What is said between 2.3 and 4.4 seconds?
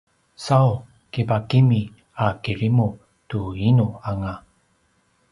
kirimu tu inu anga